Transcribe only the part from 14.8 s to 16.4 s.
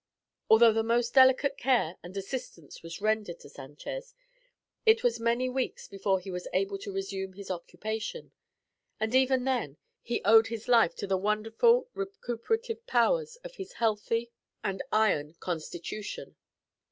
iron constitution.